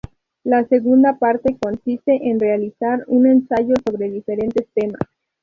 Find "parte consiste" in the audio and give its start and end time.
1.19-2.27